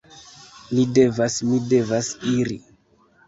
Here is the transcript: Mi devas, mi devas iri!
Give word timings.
Mi 0.77 0.85
devas, 0.95 1.37
mi 1.49 1.59
devas 1.73 2.09
iri! 2.31 2.57